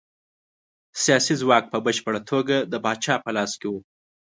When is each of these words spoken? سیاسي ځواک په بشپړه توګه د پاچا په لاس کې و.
سیاسي 1.03 1.33
ځواک 1.41 1.63
په 1.69 1.77
بشپړه 1.85 2.19
توګه 2.31 2.55
د 2.71 2.73
پاچا 2.83 3.15
په 3.23 3.31
لاس 3.35 3.51
کې 3.61 3.67
و. 3.71 3.75